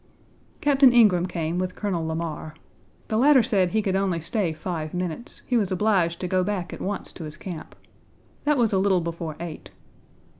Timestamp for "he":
3.69-3.83, 5.45-5.55